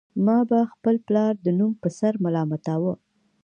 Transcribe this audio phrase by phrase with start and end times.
[0.25, 2.93] ما به خپل پلار د نوم په سر ملامتاوه